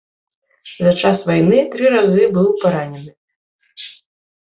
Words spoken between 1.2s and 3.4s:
вайны тры разы быў паранены.